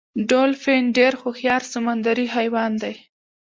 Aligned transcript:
ډولفین 0.29 0.83
ډیر 0.97 1.13
هوښیار 1.21 1.61
سمندری 1.73 2.25
حیوان 2.35 2.71
دی 2.81 2.95